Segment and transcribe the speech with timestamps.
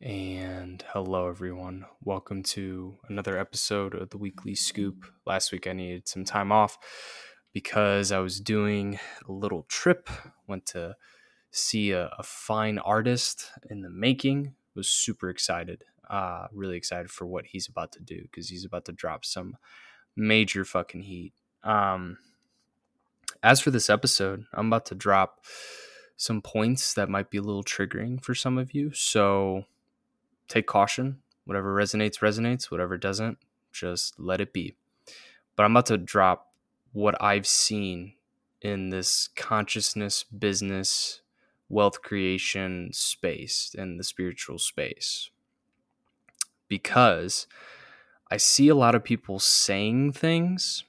[0.00, 1.84] And hello, everyone.
[2.04, 5.04] Welcome to another episode of the Weekly Scoop.
[5.26, 6.78] Last week I needed some time off
[7.52, 10.08] because I was doing a little trip.
[10.46, 10.94] Went to
[11.50, 14.54] see a, a fine artist in the making.
[14.76, 15.82] Was super excited.
[16.08, 19.56] Uh, really excited for what he's about to do because he's about to drop some
[20.14, 21.32] major fucking heat.
[21.64, 22.18] Um,
[23.42, 25.44] as for this episode, I'm about to drop
[26.16, 28.92] some points that might be a little triggering for some of you.
[28.92, 29.64] So
[30.48, 31.18] take caution.
[31.44, 32.70] Whatever resonates, resonates.
[32.70, 33.38] Whatever doesn't,
[33.72, 34.74] just let it be.
[35.56, 36.52] But I'm about to drop
[36.92, 38.14] what I've seen
[38.60, 41.20] in this consciousness, business,
[41.68, 45.30] wealth creation space, in the spiritual space.
[46.68, 47.46] Because
[48.30, 50.84] I see a lot of people saying things,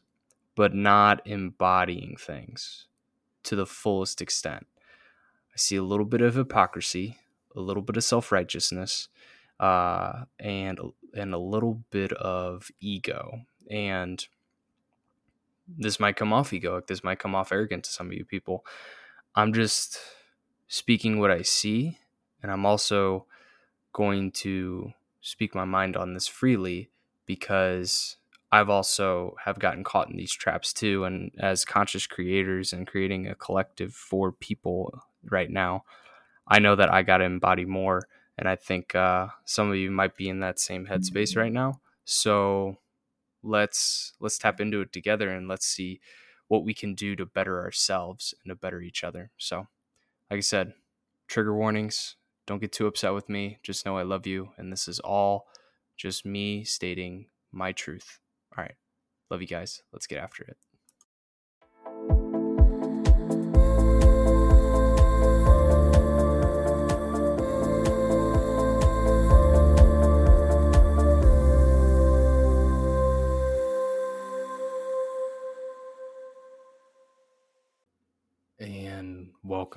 [0.56, 2.88] but not embodying things
[3.44, 4.68] to the fullest extent.
[5.54, 7.18] I see a little bit of hypocrisy,
[7.56, 9.08] a little bit of self righteousness,
[9.60, 10.80] uh, and
[11.14, 13.42] and a little bit of ego.
[13.70, 14.26] And
[15.68, 16.88] this might come off egoic.
[16.88, 18.66] This might come off arrogant to some of you people.
[19.36, 20.00] I'm just
[20.68, 21.98] speaking what I see,
[22.42, 23.26] and I'm also
[23.94, 26.90] going to speak my mind on this freely
[27.26, 28.18] because
[28.52, 31.04] I've also have gotten caught in these traps too.
[31.04, 35.84] And as conscious creators and creating a collective for people right now,
[36.48, 38.08] I know that I got to embody more
[38.40, 41.82] and I think uh, some of you might be in that same headspace right now.
[42.06, 42.78] So
[43.44, 46.00] let's let's tap into it together and let's see
[46.48, 49.32] what we can do to better ourselves and to better each other.
[49.38, 49.68] So,
[50.32, 50.74] like I said,
[51.28, 52.16] trigger warnings.
[52.48, 53.60] Don't get too upset with me.
[53.62, 55.48] Just know I love you, and this is all
[55.98, 58.20] just me stating my truth.
[58.58, 58.76] All right,
[59.30, 59.84] love you guys.
[59.92, 60.58] Let's get after it.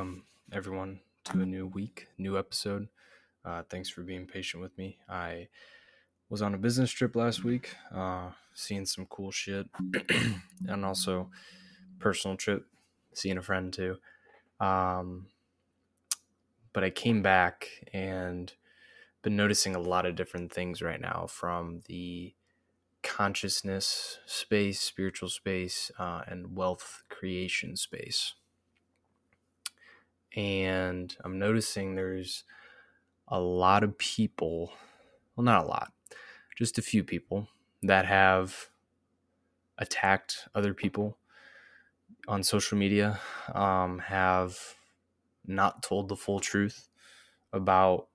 [0.03, 2.89] Welcome everyone to a new week, new episode.
[3.45, 4.99] Uh, thanks for being patient with me.
[5.09, 5.47] I
[6.29, 9.69] was on a business trip last week, uh, seeing some cool shit,
[10.67, 11.31] and also
[12.01, 12.67] personal trip,
[13.15, 13.99] seeing a friend too.
[14.59, 15.29] Um,
[16.73, 18.53] but I came back and
[19.23, 22.35] been noticing a lot of different things right now from the
[23.05, 28.35] consciousness space, spiritual space, uh, and wealth creation space
[30.37, 32.45] and I'm noticing there's
[33.29, 34.73] a lot of people,
[35.37, 35.93] well, not a lot,
[36.57, 37.49] just a few people
[37.83, 38.71] that have
[39.79, 41.19] attacked other people
[42.29, 43.21] on social media,
[43.55, 44.77] um, have
[45.47, 46.89] not told the full truth
[47.53, 48.09] about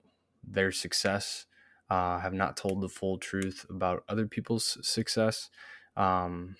[0.43, 1.45] their success,
[1.89, 5.49] uh, have not told the full truth about other people's success,
[5.95, 6.55] um,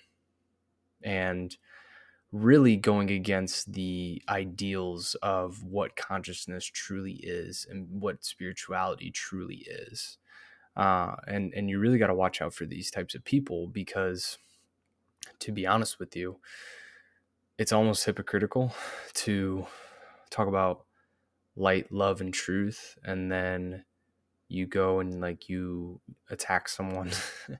[1.02, 1.56] and
[2.30, 10.18] really going against the ideals of what consciousness truly is and what spirituality truly is.
[10.76, 14.38] Uh, and and you really got to watch out for these types of people because,
[15.40, 16.38] to be honest with you,
[17.56, 18.72] it's almost hypocritical
[19.14, 19.66] to
[20.30, 20.84] talk about
[21.56, 23.84] light, love, and truth, and then
[24.48, 26.00] you go and like you
[26.30, 27.10] attack someone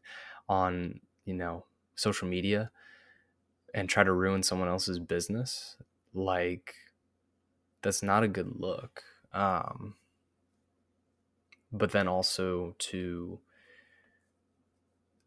[0.48, 1.64] on you know
[1.96, 2.70] social media
[3.74, 5.76] and try to ruin someone else's business,
[6.14, 6.74] like
[7.82, 9.02] that's not a good look.
[9.32, 9.94] Um,
[11.72, 13.40] but then also to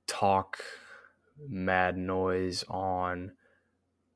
[0.08, 0.64] talk
[1.48, 3.32] mad noise on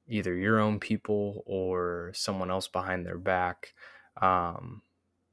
[0.08, 3.74] either your own people or someone else behind their back
[4.22, 4.82] um,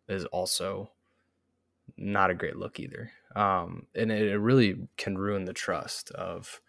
[0.08, 0.91] is also
[1.97, 3.10] not a great look either.
[3.34, 6.60] Um, and it, it really can ruin the trust of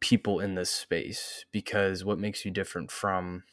[0.00, 3.44] people in this space because what makes you different from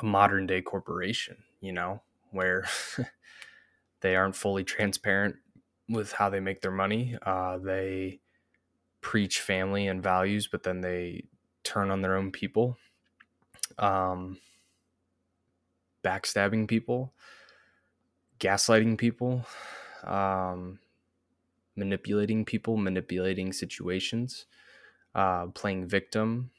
[0.00, 2.66] a modern day corporation, you know, where
[4.00, 5.36] they aren't fully transparent
[5.88, 7.16] with how they make their money.
[7.22, 8.20] Uh, they
[9.00, 11.24] preach family and values, but then they
[11.64, 12.76] turn on their own people,
[13.78, 14.38] um,
[16.04, 17.12] backstabbing people,
[18.38, 19.44] gaslighting people,
[20.04, 20.78] um,
[21.76, 24.46] manipulating people, manipulating situations
[25.16, 26.52] uh, playing victim.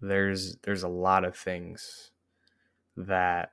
[0.00, 2.12] There's there's a lot of things
[2.96, 3.52] that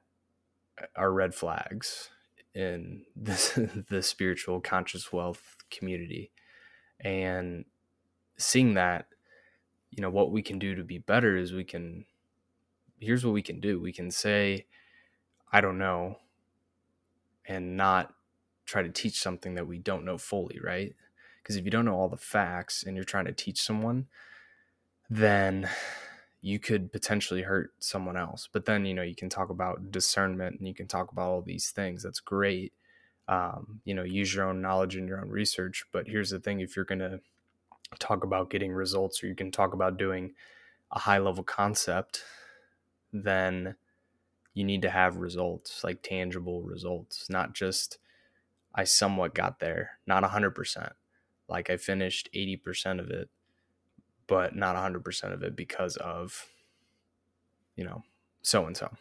[0.96, 2.10] are red flags
[2.56, 6.32] in this the spiritual conscious wealth community,
[7.00, 7.66] and
[8.38, 9.08] seeing that,
[9.92, 12.06] you know, what we can do to be better is we can.
[13.00, 13.82] Here's what we can do.
[13.82, 14.68] We can say,
[15.52, 16.20] I don't know.
[17.46, 18.14] and not
[18.66, 20.96] try to teach something that we don't know fully, right?
[21.44, 24.08] Because if you don't know all the facts and you're trying to teach someone,
[25.10, 25.70] then
[26.42, 28.48] you could potentially hurt someone else.
[28.52, 31.42] But then, you know, you can talk about discernment and you can talk about all
[31.42, 32.04] these things.
[32.04, 32.74] That's great.
[33.28, 35.86] Um, you know, use your own knowledge and your own research.
[35.92, 37.20] But here's the thing if you're going to
[38.00, 40.34] talk about getting results or you can talk about doing
[40.92, 42.24] a high level concept,
[43.12, 43.76] then
[44.54, 47.98] you need to have results, like tangible results, not just
[48.76, 50.92] I somewhat got there, not 100%.
[51.48, 53.30] Like I finished 80% of it,
[54.28, 56.48] but not 100% of it because of,
[57.76, 58.04] you know,
[58.42, 58.92] so and so.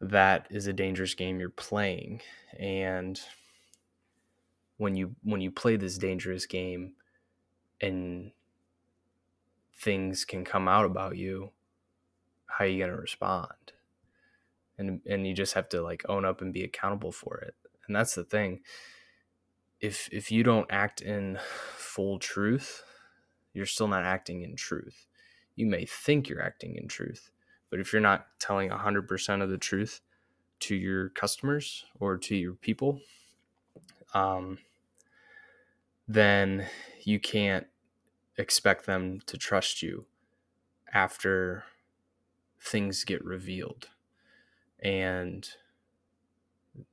[0.00, 2.22] That is a dangerous game you're playing.
[2.58, 3.20] And
[4.78, 6.94] when you when you play this dangerous game
[7.82, 8.32] and
[9.78, 11.50] things can come out about you,
[12.46, 13.72] how are you going to respond?
[14.78, 17.54] And and you just have to like own up and be accountable for it.
[17.86, 18.60] And that's the thing.
[19.80, 21.38] If if you don't act in
[21.76, 22.82] full truth,
[23.52, 25.06] you're still not acting in truth.
[25.56, 27.30] You may think you're acting in truth,
[27.70, 30.00] but if you're not telling 100% of the truth
[30.60, 33.00] to your customers or to your people,
[34.14, 34.58] um,
[36.06, 36.66] then
[37.02, 37.66] you can't
[38.36, 40.06] expect them to trust you
[40.92, 41.64] after
[42.60, 43.88] things get revealed.
[44.82, 45.48] And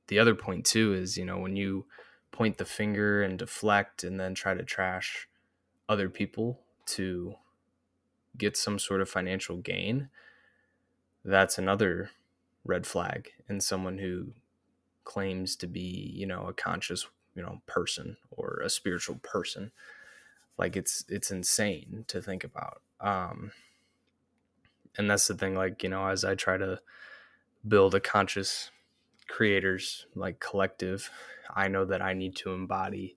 [0.08, 1.86] the other point, too, is you know, when you
[2.30, 5.28] point the finger and deflect and then try to trash
[5.88, 7.34] other people to
[8.36, 10.08] get some sort of financial gain,
[11.24, 12.10] that's another
[12.64, 14.32] red flag in someone who
[15.04, 19.72] claims to be, you know, a conscious, you know, person or a spiritual person.
[20.56, 22.82] Like it's it's insane to think about.
[23.00, 23.52] Um
[24.96, 26.80] and that's the thing like, you know, as I try to
[27.66, 28.70] build a conscious
[29.28, 31.10] creators like collective,
[31.54, 33.16] I know that I need to embody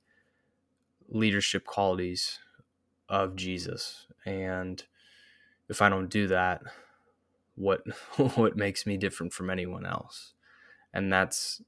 [1.10, 2.40] leadership qualities
[3.10, 4.08] of Jesus.
[4.26, 4.84] And
[5.70, 6.62] if I don't do that,
[7.56, 7.82] what
[8.36, 10.34] what makes me different from anyone else?
[10.94, 11.62] And that's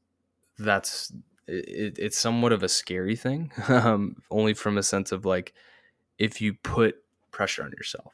[0.58, 1.12] that's
[1.48, 5.54] it, it's somewhat of a scary thing, um, only from a sense of like
[6.18, 6.96] if you put
[7.32, 8.14] pressure on yourself.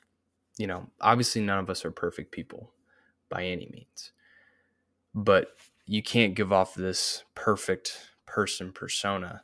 [0.57, 2.71] You know, obviously none of us are perfect people
[3.29, 4.11] by any means,
[5.15, 5.55] but
[5.89, 9.41] you can't give off this perfect person persona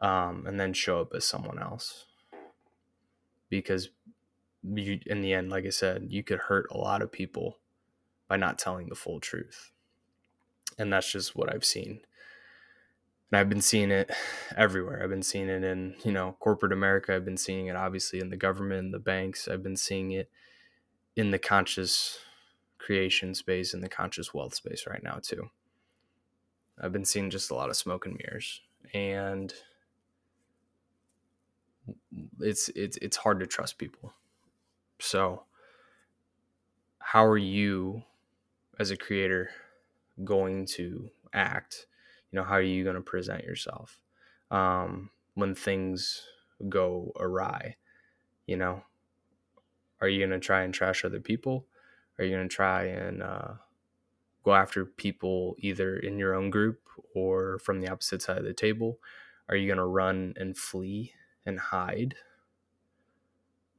[0.00, 2.06] um, and then show up as someone else
[3.48, 3.90] because
[4.64, 7.58] you, in the end, like I said, you could hurt a lot of people
[8.26, 9.70] by not telling the full truth.
[10.78, 12.00] And that's just what I've seen.
[13.30, 14.10] And I've been seeing it
[14.56, 15.00] everywhere.
[15.00, 17.14] I've been seeing it in, you know, corporate America.
[17.14, 19.46] I've been seeing it obviously in the government, the banks.
[19.46, 20.28] I've been seeing it
[21.14, 22.18] in the conscious
[22.82, 25.50] creation space and the conscious wealth space right now too.
[26.80, 28.60] I've been seeing just a lot of smoke and mirrors.
[28.92, 29.54] And
[32.40, 34.12] it's it's it's hard to trust people.
[35.00, 35.44] So
[36.98, 38.02] how are you
[38.78, 39.50] as a creator
[40.24, 41.86] going to act?
[42.30, 44.00] You know, how are you going to present yourself
[44.50, 46.22] um, when things
[46.68, 47.76] go awry?
[48.46, 48.82] You know,
[50.00, 51.66] are you going to try and trash other people?
[52.22, 53.54] Are you going to try and uh,
[54.44, 56.78] go after people either in your own group
[57.16, 59.00] or from the opposite side of the table?
[59.48, 61.14] Are you going to run and flee
[61.44, 62.14] and hide?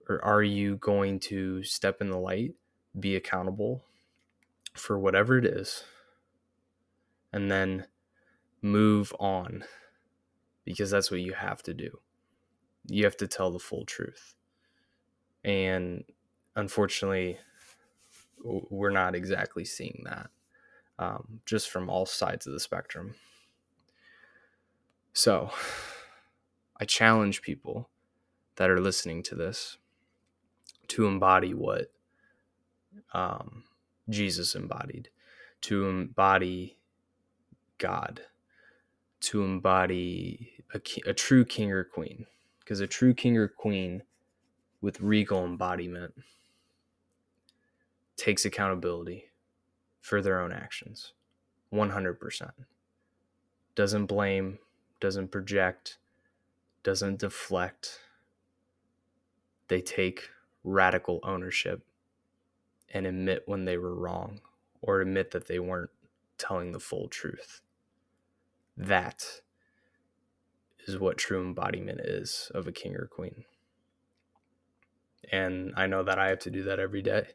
[0.10, 2.56] Or are you going to step in the light,
[3.00, 3.86] be accountable
[4.74, 5.86] for whatever it is,
[7.32, 7.86] and then
[8.62, 9.64] move on?
[10.66, 11.98] Because that's what you have to do.
[12.88, 14.36] You have to tell the full truth.
[15.46, 16.04] And
[16.58, 17.38] unfortunately,
[18.44, 20.30] we're not exactly seeing that
[21.00, 23.16] um, just from all sides of the spectrum.
[25.14, 25.52] So,
[26.80, 27.90] I challenge people
[28.56, 29.78] that are listening to this
[30.88, 31.92] to embody what
[33.14, 33.64] um,
[34.10, 35.10] Jesus embodied,
[35.62, 36.78] to embody
[37.78, 38.22] God,
[39.22, 42.26] to embody a, a true king or queen.
[42.60, 44.04] Because a true king or queen
[44.82, 46.14] with regal embodiment
[48.16, 49.26] takes accountability
[50.02, 51.14] for their own actions
[51.74, 52.52] 100%.
[53.76, 54.60] Doesn't blame,
[55.00, 55.98] doesn't project,
[56.84, 58.00] doesn't deflect.
[59.68, 60.30] They take
[60.64, 61.82] radical ownership
[62.94, 64.42] and admit when they were wrong
[64.82, 65.90] or admit that they weren't
[66.38, 67.62] telling the full truth.
[68.78, 69.42] That
[70.86, 73.46] is what true embodiment is of a king or queen.
[75.32, 77.30] And I know that I have to do that every day.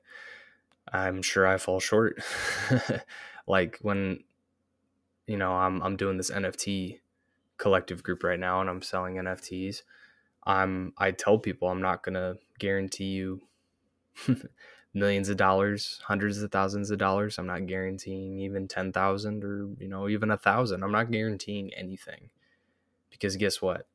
[0.93, 2.23] I'm sure I fall short.
[3.47, 4.25] like when
[5.27, 7.01] you know, I'm I'm doing this NFT
[7.59, 9.83] collective group right now and I'm selling NFTs.
[10.45, 13.43] I'm I tell people I'm not going to guarantee you
[14.95, 17.39] millions of dollars, hundreds of thousands of dollars.
[17.39, 20.83] I'm not guaranteeing even 10,000 or, you know, even a thousand.
[20.83, 22.31] I'm not guaranteeing anything
[23.11, 23.87] because guess what?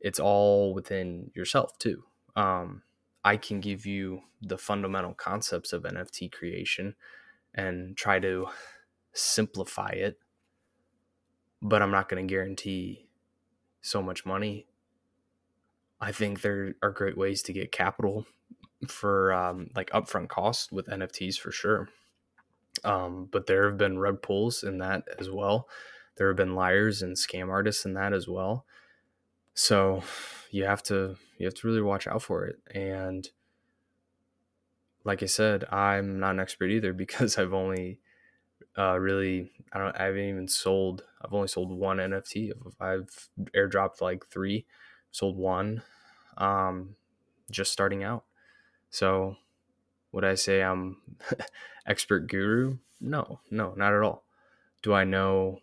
[0.00, 2.04] It's all within yourself too.
[2.36, 2.82] Um,
[3.28, 6.94] I can give you the fundamental concepts of NFT creation
[7.54, 8.46] and try to
[9.12, 10.18] simplify it,
[11.60, 13.06] but I'm not going to guarantee
[13.82, 14.66] so much money.
[16.00, 18.24] I think there are great ways to get capital
[18.88, 21.90] for um, like upfront costs with NFTs for sure.
[22.82, 25.68] Um, but there have been rug pulls in that as well.
[26.16, 28.64] There have been liars and scam artists in that as well.
[29.58, 30.04] So
[30.52, 32.60] you have to you have to really watch out for it.
[32.72, 33.28] And
[35.02, 37.98] like I said, I'm not an expert either because I've only
[38.78, 42.52] uh, really I don't I haven't even sold I've only sold one NFT.
[42.80, 44.64] I've airdropped like three,
[45.10, 45.82] sold one,
[46.36, 46.94] um,
[47.50, 48.26] just starting out.
[48.90, 49.38] So,
[50.12, 50.98] would I say I'm
[51.86, 52.78] expert guru?
[53.00, 54.22] No, no, not at all.
[54.84, 55.58] Do I know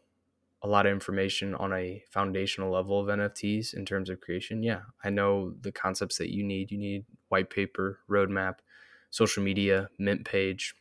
[0.65, 4.63] a lot of information on a foundational level of NFTs in terms of creation?
[4.63, 6.71] Yeah, I know the concepts that you need.
[6.71, 8.55] You need white paper, roadmap,
[9.11, 10.73] social media, mint page,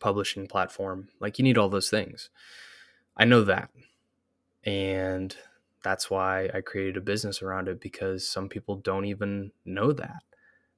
[0.00, 1.08] publishing platform.
[1.20, 2.30] Like you need all those things.
[3.16, 3.70] I know that.
[4.64, 5.36] And
[5.84, 10.24] that's why I created a business around it because some people don't even know that.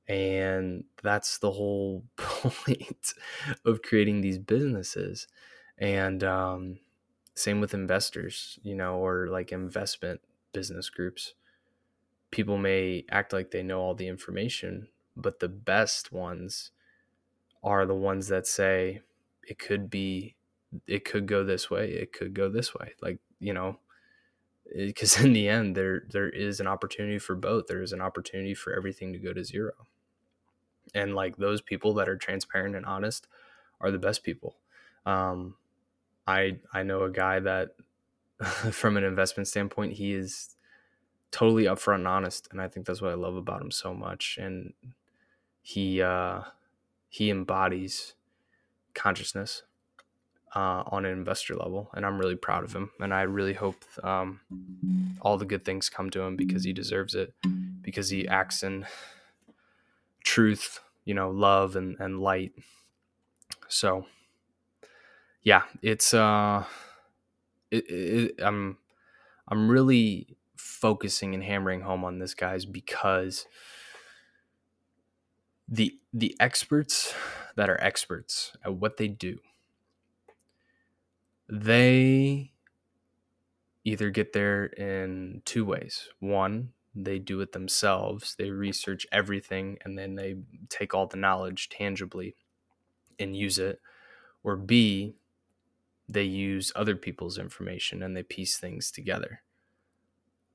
[0.07, 3.15] And that's the whole point
[3.65, 5.29] of creating these businesses.
[5.79, 6.79] And um,
[7.39, 10.21] same with investors, you know, or like investment
[10.53, 11.35] business groups.
[12.31, 16.73] People may act like they know all the information, but the best ones
[17.63, 19.03] are the ones that say
[19.47, 20.37] it could be,
[20.87, 22.95] it could go this way, it could go this way.
[23.03, 23.79] Like, you know,
[24.77, 28.55] because in the end there there is an opportunity for both there is an opportunity
[28.55, 29.73] for everything to go to zero
[30.95, 33.27] and like those people that are transparent and honest
[33.81, 34.57] are the best people
[35.07, 35.57] um,
[36.29, 37.71] i i know a guy that
[38.73, 40.57] from an investment standpoint he is
[41.31, 44.39] totally upfront and honest and i think that's what i love about him so much
[44.41, 44.75] and
[45.63, 46.43] he uh
[47.09, 48.15] he embodies
[48.95, 49.65] consciousness
[50.57, 53.85] uh, on an investor level and i'm really proud of him and i really hope
[54.03, 54.41] um,
[55.21, 57.35] all the good things come to him because he deserves it
[57.83, 58.87] because he acts in
[60.29, 62.53] truth, you know, love and, and light.
[63.69, 64.07] So
[65.49, 66.65] yeah, it's uh
[67.71, 68.77] it, it, I'm
[69.49, 73.47] I'm really focusing and hammering home on this guys because
[75.69, 77.15] the the experts
[77.57, 79.39] that are experts at what they do
[81.49, 82.53] they
[83.85, 86.09] either get there in two ways.
[86.21, 88.37] One, they do it themselves.
[88.39, 90.37] They research everything and then they
[90.69, 92.37] take all the knowledge tangibly
[93.19, 93.81] and use it.
[94.45, 95.17] Or B,
[96.09, 99.43] they use other people's information and they piece things together.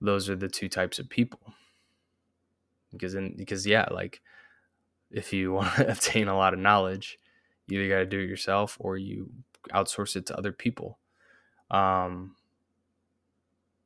[0.02, 1.54] Those are the two types of people.
[2.92, 4.22] Because in because yeah, like
[5.12, 7.20] if you want to obtain a lot of knowledge,
[7.68, 9.30] you either got to do it yourself or you
[9.72, 11.00] outsource it to other people.
[11.72, 12.36] Um,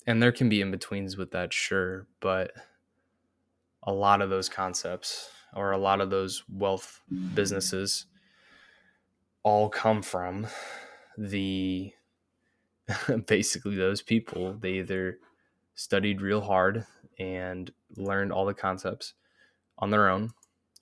[0.05, 2.51] and there can be in betweens with that, sure, but
[3.83, 7.01] a lot of those concepts or a lot of those wealth
[7.33, 8.05] businesses
[9.43, 10.47] all come from
[11.17, 11.93] the
[13.27, 14.53] basically those people.
[14.53, 15.19] They either
[15.75, 16.85] studied real hard
[17.19, 19.13] and learned all the concepts
[19.77, 20.31] on their own,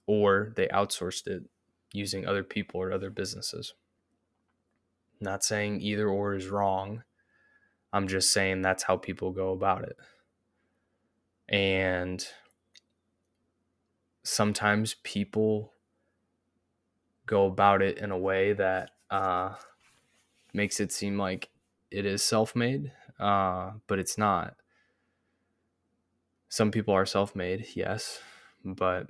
[0.08, 1.44] or they outsourced it
[1.94, 3.74] using other people or other businesses.
[5.22, 7.04] Not saying either or is wrong
[7.96, 9.96] I'm just saying that's how people go about it.
[11.48, 12.28] And
[14.22, 15.72] sometimes people
[17.26, 19.54] go about it in a way that uh,
[20.56, 21.50] makes it seem like
[21.92, 24.56] it is self made, uh, but it's not.
[26.50, 28.20] Some people are self made, yes,
[28.64, 29.08] but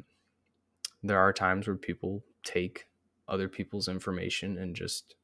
[1.03, 2.87] there are times where people take
[3.27, 5.15] other people's information and just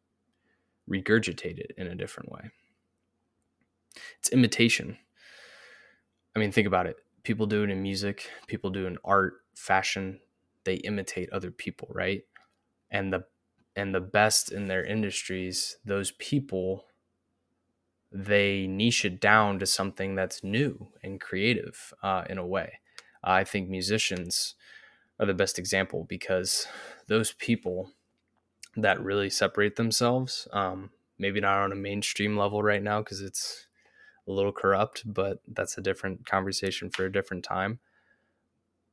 [0.90, 2.52] regurgitate it in a different way
[4.20, 4.98] it's imitation.
[6.36, 6.98] I mean, think about it.
[7.24, 10.20] People do it in music, people do it in art, fashion.
[10.64, 12.24] They imitate other people, right?
[12.90, 13.26] And the
[13.76, 16.86] and the best in their industries, those people
[18.12, 22.80] they niche it down to something that's new and creative uh, in a way.
[23.24, 24.56] I think musicians
[25.20, 26.68] are the best example because
[27.08, 27.92] those people
[28.76, 33.68] that really separate themselves, um, maybe not on a mainstream level right now because it's
[34.28, 37.80] a little corrupt, but that's a different conversation for a different time.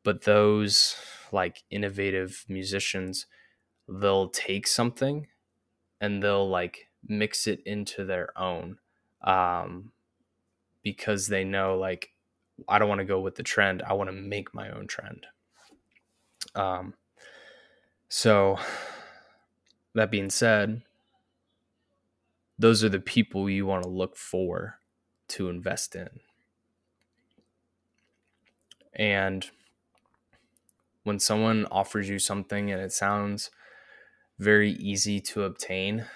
[0.02, 0.97] But those
[1.32, 3.26] like innovative musicians,
[3.88, 5.26] they'll take something
[6.00, 8.78] and they'll like mix it into their own
[9.23, 9.92] um,
[10.83, 12.12] because they know like
[12.68, 13.83] I don't want to go with the trend.
[13.83, 15.26] I want to make my own trend.
[16.54, 16.95] Um,
[18.09, 18.59] so
[19.95, 20.83] that being said,
[22.59, 24.80] those are the people you want to look for
[25.28, 26.09] to invest in.
[28.95, 29.49] And
[31.04, 33.50] when someone offers you something and it sounds
[34.38, 36.07] very easy to obtain,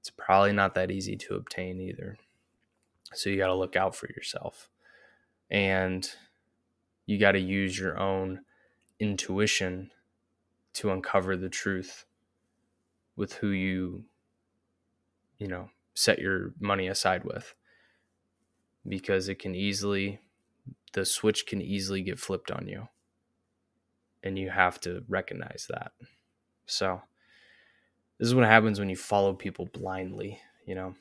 [0.00, 2.18] it's probably not that easy to obtain either.
[3.14, 4.68] So you got to look out for yourself.
[5.50, 6.08] And
[7.06, 8.40] you got to use your own
[8.98, 9.90] intuition
[10.74, 12.06] to uncover the truth
[13.16, 14.04] with who you
[15.38, 17.54] you know set your money aside with
[18.88, 20.20] because it can easily
[20.92, 22.88] the switch can easily get flipped on you
[24.22, 25.92] and you have to recognize that
[26.72, 27.00] so
[28.18, 30.94] this is what happens when you follow people blindly you know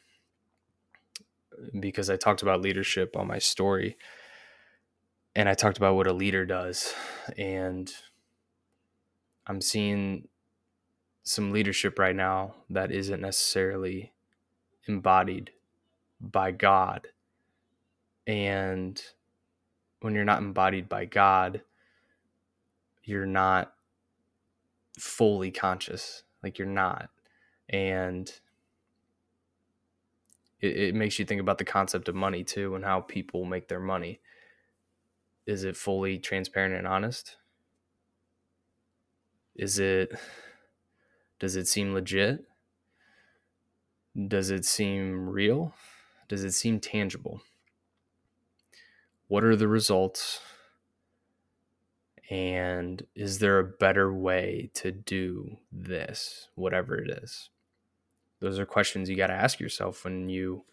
[1.79, 3.97] because i talked about leadership on my story
[5.35, 6.93] and i talked about what a leader does
[7.37, 7.93] and
[9.47, 10.27] i'm seeing
[11.23, 14.11] some leadership right now that isn't necessarily
[14.87, 15.51] embodied
[16.19, 17.07] by God.
[18.27, 19.01] And
[20.01, 21.61] when you're not embodied by God,
[23.03, 23.73] you're not
[24.97, 26.23] fully conscious.
[26.43, 27.09] Like you're not.
[27.69, 28.31] And
[30.59, 33.67] it, it, makes you think about the concept of money too and how people make
[33.67, 34.19] their money.
[35.45, 37.37] Is it fully transparent and honest?
[39.55, 40.11] Is it
[41.39, 42.45] does it seem legit?
[44.27, 45.73] Does it seem real?
[46.27, 47.41] Does it seem tangible?
[49.27, 50.39] What are the results?
[52.31, 57.49] And is there a better way to do this, whatever it is?
[58.39, 60.63] Those are questions you got to ask yourself when you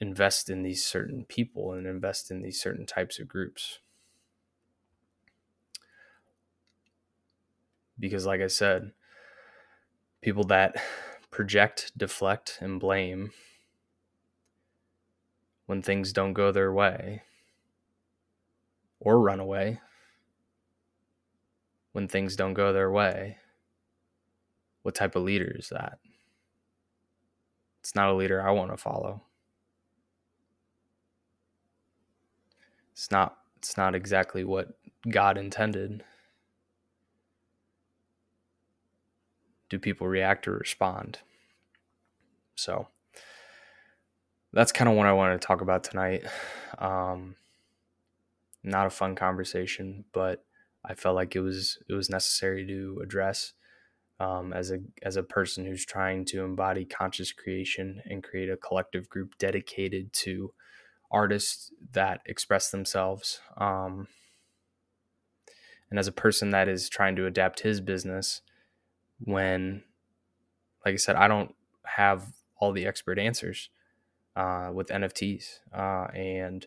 [0.00, 3.80] invest in these certain people and invest in these certain types of groups.
[8.00, 8.92] Because, like I said,
[10.22, 10.76] people that
[11.30, 13.32] project, deflect, and blame
[15.66, 17.24] when things don't go their way
[19.00, 19.80] or run away
[21.92, 23.38] when things don't go their way.
[24.82, 25.98] What type of leader is that?
[27.80, 29.22] It's not a leader I want to follow.
[32.92, 34.68] It's not it's not exactly what
[35.08, 36.04] God intended.
[39.68, 41.18] do people react or respond?
[42.54, 42.88] So
[44.52, 46.24] that's kind of what I wanted to talk about tonight.
[46.78, 47.36] Um,
[48.62, 50.44] not a fun conversation, but
[50.84, 53.52] I felt like it was it was necessary to address
[54.20, 58.56] um, as a as a person who's trying to embody conscious creation and create a
[58.56, 60.52] collective group dedicated to
[61.10, 63.40] artists that express themselves.
[63.56, 64.08] Um,
[65.90, 68.42] and as a person that is trying to adapt his business
[69.20, 69.82] when,
[70.84, 71.54] like I said, I don't
[71.86, 73.70] have all the expert answers
[74.36, 75.60] uh, with NFTs.
[75.74, 76.66] Uh, and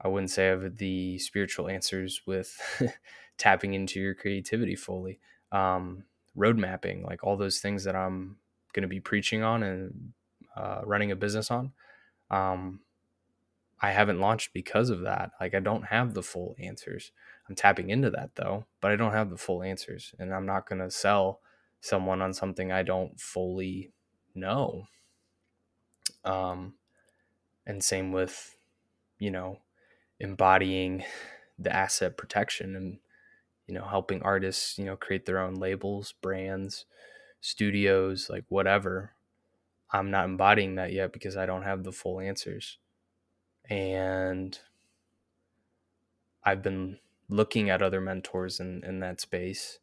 [0.00, 2.58] I wouldn't say I have the spiritual answers with
[3.38, 5.20] tapping into your creativity fully.
[5.52, 8.36] Um, road mapping, like all those things that I'm
[8.72, 10.12] going to be preaching on and
[10.56, 11.72] uh, running a business on.
[12.30, 12.80] Um,
[13.80, 15.32] I haven't launched because of that.
[15.40, 17.12] Like I don't have the full answers.
[17.48, 20.68] I'm tapping into that though, but I don't have the full answers and I'm not
[20.68, 21.40] going to sell
[21.80, 23.92] someone on something I don't fully
[24.34, 24.84] know.
[26.24, 26.74] Um,
[27.66, 28.56] and same with,
[29.18, 29.60] you know,
[30.20, 31.04] embodying
[31.58, 32.98] the asset protection and,
[33.66, 36.84] you know, helping artists, you know, create their own labels, brands,
[37.40, 39.12] studios, like whatever.
[39.90, 42.78] I'm not embodying that yet because I don't have the full answers.
[43.68, 44.58] And
[46.44, 49.78] I've been looking at other mentors in, in that space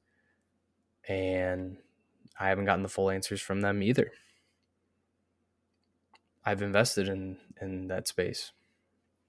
[1.08, 1.78] and
[2.40, 4.12] I haven't gotten the full answers from them either.
[6.46, 8.52] I've invested in in that space.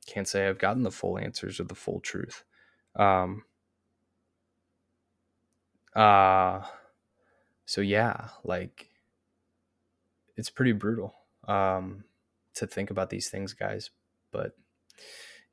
[0.09, 2.42] Can't say I've gotten the full answers or the full truth.
[2.97, 3.44] Um
[5.94, 6.62] uh
[7.66, 8.88] so yeah, like
[10.37, 11.14] it's pretty brutal
[11.47, 12.05] um
[12.55, 13.90] to think about these things, guys,
[14.33, 14.57] but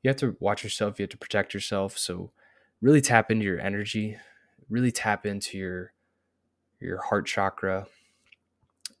[0.02, 2.32] you have to watch yourself, you have to protect yourself, so
[2.80, 4.16] really tap into your energy,
[4.70, 5.92] really tap into your
[6.80, 7.86] your heart chakra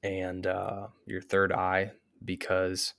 [0.02, 1.92] and uh, your third eye
[2.24, 2.92] because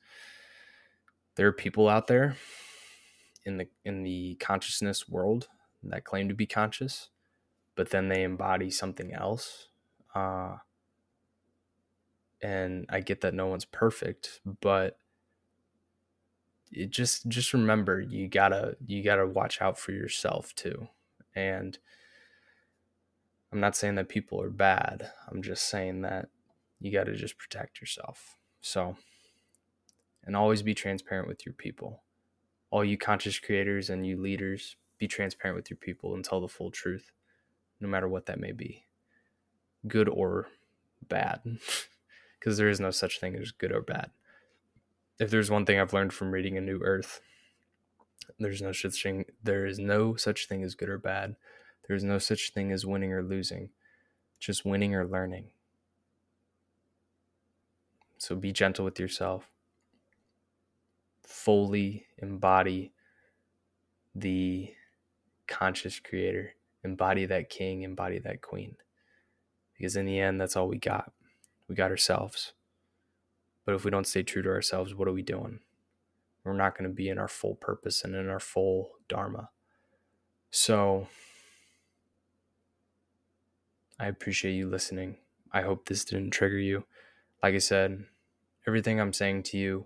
[1.38, 2.36] there are people out there
[3.46, 5.48] in the in the consciousness world
[5.84, 7.10] that claim to be conscious,
[7.76, 9.70] but then they embody something else.
[10.14, 10.58] Uh,
[12.42, 15.00] and I get that no one's perfect, but
[16.72, 20.90] it just just remember you gotta you gotta watch out for yourself too.
[21.36, 21.78] And
[23.52, 25.10] I'm not saying that people are bad.
[25.32, 26.30] I'm just saying that
[26.80, 28.38] you got to just protect yourself.
[28.62, 28.98] So,
[30.28, 32.04] and always be transparent with your people.
[32.70, 36.50] All you conscious creators and you leaders, be transparent with your people and tell the
[36.50, 37.12] full truth,
[37.80, 38.86] no matter what that may be,
[39.88, 40.48] good or
[41.08, 41.42] bad,
[42.40, 44.12] because there is no such thing as good or bad.
[45.18, 47.22] If there's one thing I've learned from reading A New Earth,
[48.38, 49.26] there's no such thing.
[49.42, 51.38] There is no such thing as good or bad.
[51.88, 53.70] There is no such thing as winning or losing,
[54.40, 55.46] just winning or learning.
[58.18, 59.50] So be gentle with yourself.
[61.28, 62.94] Fully embody
[64.16, 64.74] the
[65.48, 68.76] conscious creator, embody that king, embody that queen.
[69.78, 71.12] Because in the end, that's all we got.
[71.68, 72.54] We got ourselves.
[73.66, 75.60] But if we don't stay true to ourselves, what are we doing?
[76.44, 79.50] We're not going to be in our full purpose and in our full dharma.
[80.50, 81.08] So
[84.00, 85.18] I appreciate you listening.
[85.52, 86.86] I hope this didn't trigger you
[87.42, 88.04] like I said,
[88.68, 89.86] everything I'm saying to you,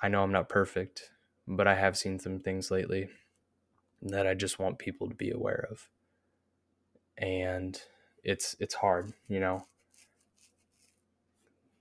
[0.00, 1.10] I know I'm not perfect,
[1.46, 3.08] but I have seen some things lately
[4.02, 5.88] that I just want people to be aware of.
[7.16, 7.80] And
[8.22, 9.66] it's it's hard, you know.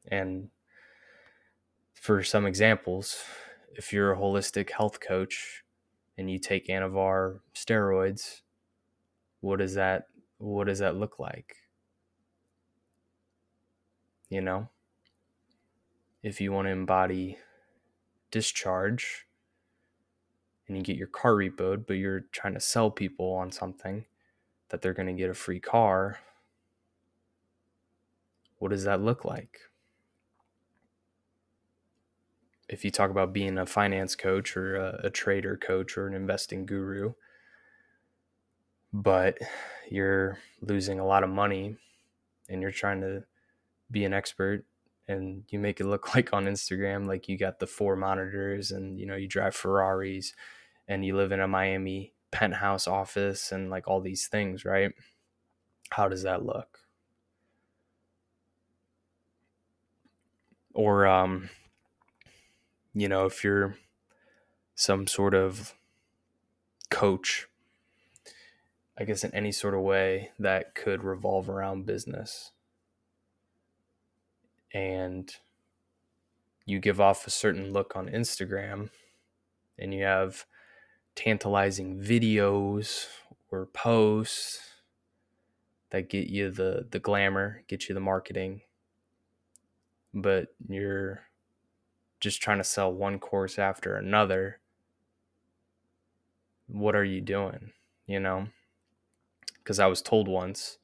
[0.09, 0.49] And
[1.93, 3.17] for some examples,
[3.75, 5.63] if you're a holistic health coach
[6.17, 8.41] and you take Anavar steroids,
[9.41, 10.07] what does that
[10.39, 11.57] what does that look like?
[14.29, 14.69] you know?
[16.23, 17.37] If you want to embody
[18.31, 19.25] discharge
[20.67, 24.05] and you get your car repoed, but you're trying to sell people on something
[24.69, 26.19] that they're going to get a free car,
[28.59, 29.59] what does that look like?
[32.67, 36.13] If you talk about being a finance coach or a, a trader coach or an
[36.13, 37.13] investing guru,
[38.91, 39.37] but
[39.89, 41.77] you're losing a lot of money
[42.49, 43.23] and you're trying to
[43.89, 44.65] be an expert
[45.07, 48.99] and you make it look like on Instagram like you got the four monitors and
[48.99, 50.33] you know you drive Ferraris
[50.87, 54.91] and you live in a Miami penthouse office and like all these things, right?
[55.91, 56.79] How does that look?
[60.73, 61.49] Or um
[62.93, 63.77] you know, if you're
[64.75, 65.73] some sort of
[66.89, 67.47] coach
[68.99, 72.51] I guess in any sort of way that could revolve around business
[74.73, 75.33] and
[76.65, 78.89] you give off a certain look on Instagram
[79.79, 80.45] and you have
[81.15, 83.05] tantalizing videos
[83.49, 84.59] or posts
[85.89, 88.61] that get you the the glamour, get you the marketing,
[90.13, 91.21] but you're
[92.19, 94.59] just trying to sell one course after another.
[96.67, 97.71] What are you doing?
[98.05, 98.47] You know?
[99.59, 100.77] Because I was told once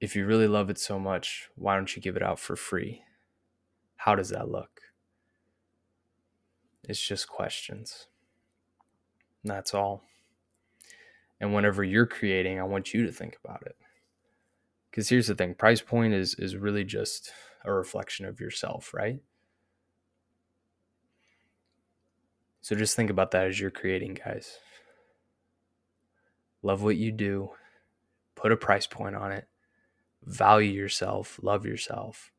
[0.00, 3.02] if you really love it so much, why don't you give it out for free?
[3.96, 4.80] How does that look?
[6.84, 8.06] It's just questions.
[9.42, 10.04] That's all.
[11.40, 13.76] And whenever you're creating, I want you to think about it.
[14.90, 17.30] Because here's the thing price point is, is really just
[17.64, 19.20] a reflection of yourself, right?
[22.60, 24.58] So just think about that as you're creating, guys.
[26.62, 27.50] Love what you do,
[28.34, 29.46] put a price point on it,
[30.26, 32.32] value yourself, love yourself,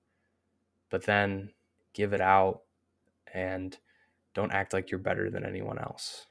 [0.89, 1.51] but then
[1.93, 2.61] give it out
[3.33, 3.77] and
[4.33, 6.27] don't act like you're better than anyone else.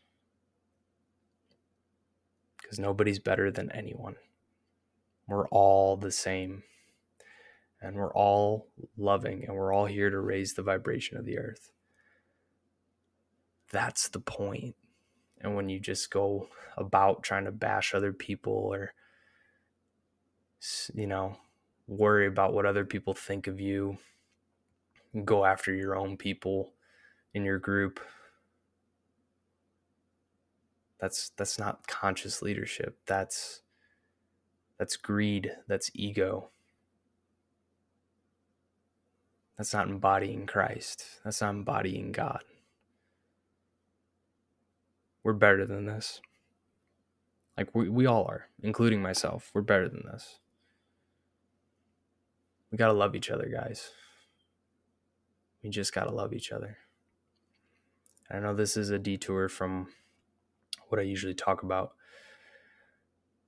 [2.61, 4.16] Because nobody's better than anyone.
[5.27, 6.62] We're all the same.
[7.81, 11.73] And we're all loving and we're all here to raise the vibration of the earth.
[13.71, 14.77] That's the point.
[15.40, 18.95] And when you just go about trying to bash other people or,
[20.95, 21.37] you know,
[21.88, 23.99] worry about what other people think of you,
[25.25, 26.72] go after your own people
[27.35, 28.01] in your group.
[31.01, 32.99] That's that's not conscious leadership.
[33.07, 33.62] That's
[34.79, 36.49] that's greed, that's ego.
[39.59, 41.05] That's not embodying Christ.
[41.25, 42.42] That's not embodying God.
[45.25, 46.20] We're better than this.
[47.57, 49.51] Like we, we all are, including myself.
[49.55, 50.40] We're better than this.
[52.76, 53.88] We got to love each other, guys.
[55.64, 56.76] We just got to love each other.
[58.30, 59.88] I know this is a detour from
[60.88, 61.92] what I usually talk about,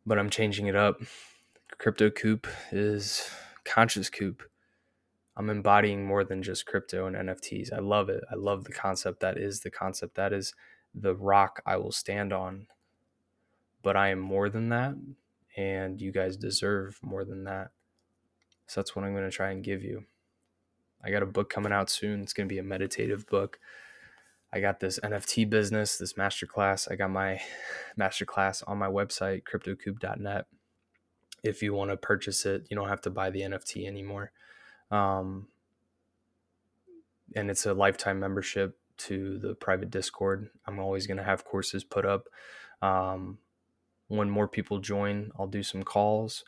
[0.06, 1.02] but I'm changing it up.
[1.76, 3.28] Crypto Coop is
[3.66, 4.44] conscious coop.
[5.36, 7.70] I'm embodying more than just crypto and NFTs.
[7.70, 8.24] I love it.
[8.32, 10.54] I love the concept that is the concept that is
[10.94, 12.66] the rock I will stand on.
[13.82, 14.94] But I am more than that,
[15.54, 17.72] and you guys deserve more than that.
[18.68, 20.04] So that's what I'm going to try and give you.
[21.02, 22.22] I got a book coming out soon.
[22.22, 23.58] It's going to be a meditative book.
[24.52, 26.90] I got this NFT business, this masterclass.
[26.90, 27.40] I got my
[27.98, 30.46] masterclass on my website, cryptocoop.net.
[31.42, 34.32] If you want to purchase it, you don't have to buy the NFT anymore.
[34.90, 35.48] Um,
[37.34, 40.50] and it's a lifetime membership to the private Discord.
[40.66, 42.28] I'm always going to have courses put up.
[42.82, 43.38] Um,
[44.08, 46.44] when more people join, I'll do some calls,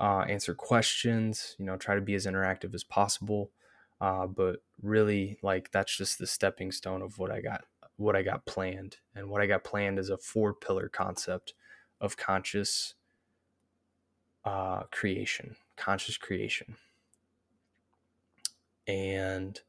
[0.00, 3.50] uh, answer questions, you know, try to be as interactive as possible.
[4.00, 7.64] Uh, but really, like that's just the stepping stone of what I got,
[7.96, 11.54] what I got planned, and what I got planned is a four pillar concept
[12.00, 12.94] of conscious
[14.44, 16.76] uh, creation, conscious creation,
[18.88, 19.60] and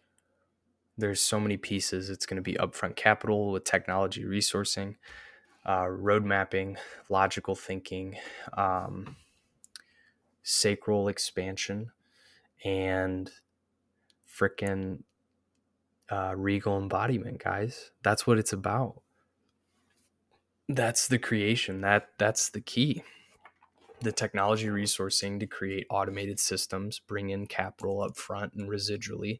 [0.98, 2.10] there's so many pieces.
[2.10, 4.96] It's going to be upfront capital with technology resourcing,
[5.68, 6.78] uh, road mapping,
[7.10, 8.18] logical thinking,
[8.58, 9.16] um,
[10.44, 11.92] sacral expansion,
[12.64, 13.32] and
[14.30, 15.04] freaking
[16.12, 17.92] uh, regal embodiment, guys.
[18.04, 19.02] That's what it's about.
[20.70, 21.82] That's the creation.
[21.82, 23.04] That that's the key.
[24.02, 29.40] The technology resourcing to create automated systems, bring in capital up front and residually.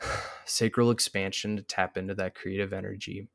[0.44, 3.28] Sacral expansion to tap into that creative energy.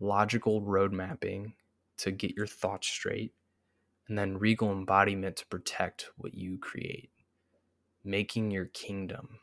[0.00, 1.54] Logical road mapping
[1.98, 3.32] to get your thoughts straight.
[4.08, 7.10] And then regal embodiment to protect what you create
[8.04, 9.40] making your kingdom,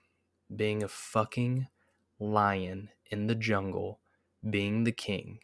[0.55, 1.67] being a fucking
[2.19, 3.99] lion in the jungle,
[4.47, 5.39] being the king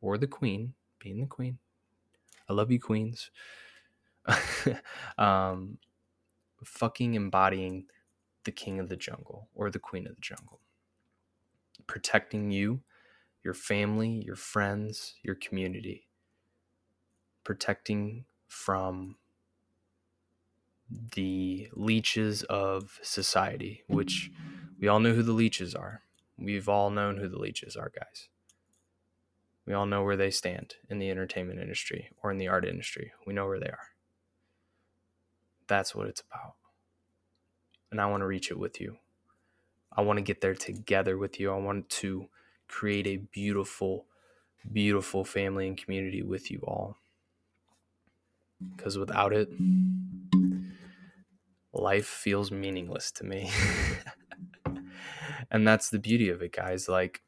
[0.00, 1.58] or the queen, being the queen.
[2.48, 3.30] I love you, queens.
[5.18, 5.78] um,
[6.62, 7.86] fucking embodying
[8.44, 10.60] the king of the jungle or the queen of the jungle,
[11.86, 12.82] protecting you,
[13.42, 16.06] your family, your friends, your community,
[17.42, 19.16] protecting from
[21.16, 24.30] the leeches of society, which
[24.78, 26.02] we all know who the leeches are.
[26.38, 28.28] We've all known who the leeches are, guys.
[29.66, 33.12] We all know where they stand in the entertainment industry or in the art industry.
[33.26, 33.88] We know where they are.
[35.66, 36.54] That's what it's about.
[37.90, 38.98] And I want to reach it with you.
[39.96, 41.52] I want to get there together with you.
[41.52, 42.28] I want to
[42.68, 44.06] create a beautiful,
[44.70, 46.96] beautiful family and community with you all.
[48.76, 49.48] Because without it,
[51.72, 53.50] life feels meaningless to me.
[55.50, 56.88] and that's the beauty of it, guys.
[56.88, 57.22] Like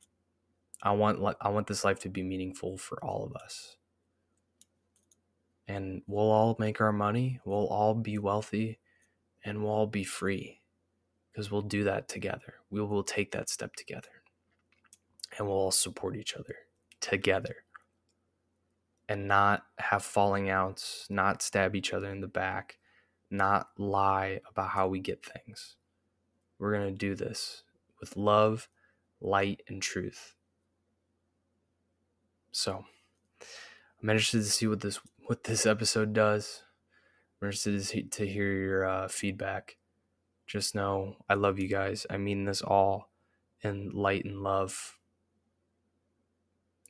[0.83, 3.77] I want I want this life to be meaningful for all of us.
[5.69, 8.79] And we'll all make our money, we'll all be wealthy,
[9.45, 10.61] and we'll all be free
[11.33, 12.55] because we'll do that together.
[12.71, 14.09] We will take that step together.
[15.37, 16.55] And we'll all support each other
[17.01, 17.57] together.
[19.09, 22.79] And not have falling outs, not stab each other in the back,
[23.31, 25.77] not lie about how we get things.
[26.59, 27.63] We're going to do this
[28.01, 28.69] with love,
[29.21, 30.35] light, and truth.
[32.51, 32.85] So,
[34.03, 36.63] I'm interested to see what this what this episode does.
[37.41, 39.77] I'm interested to, see, to hear your uh, feedback.
[40.47, 42.07] Just know I love you guys.
[42.09, 43.11] I mean this all
[43.63, 44.99] in light and love.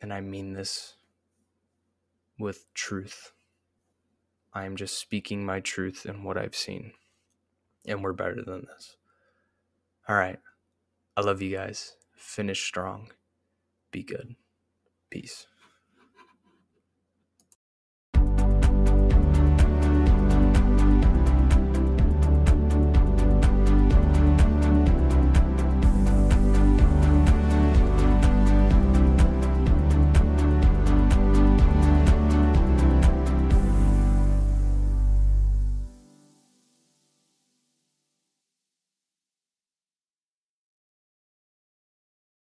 [0.02, 0.94] And I mean this
[2.38, 3.32] with truth.
[4.52, 6.92] I am just speaking my truth and what I've seen.
[7.86, 8.96] And we're better than this.
[10.08, 10.38] All right.
[11.16, 11.96] I love you guys.
[12.16, 13.10] Finish strong.
[13.90, 14.36] Be good.
[15.10, 15.46] Peace.